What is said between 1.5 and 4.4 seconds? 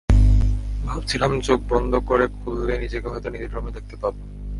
বন্ধ করে খুললে নিজেকে হয়তো নিজের রুমে দেখতে পাবো।